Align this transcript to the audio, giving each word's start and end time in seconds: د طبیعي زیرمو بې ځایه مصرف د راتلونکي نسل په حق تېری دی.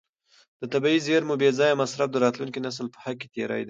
د 0.59 0.63
طبیعي 0.73 0.99
زیرمو 1.07 1.35
بې 1.41 1.49
ځایه 1.59 1.79
مصرف 1.81 2.07
د 2.11 2.15
راتلونکي 2.25 2.59
نسل 2.65 2.85
په 2.93 2.99
حق 3.05 3.19
تېری 3.33 3.57
دی. 3.59 3.59